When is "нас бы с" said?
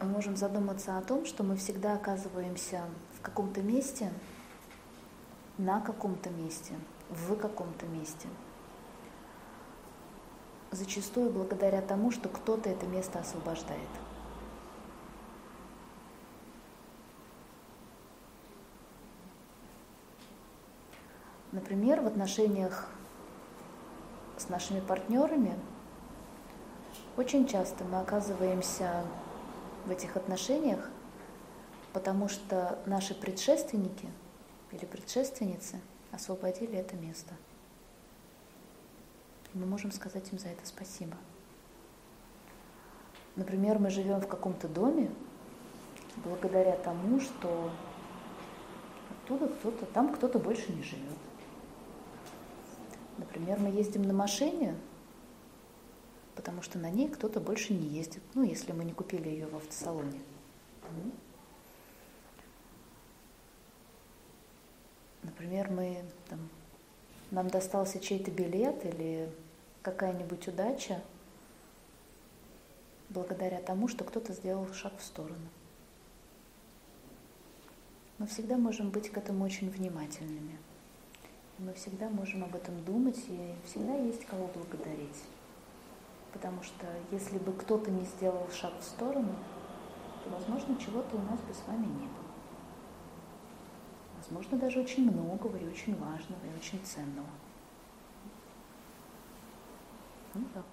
91.22-91.66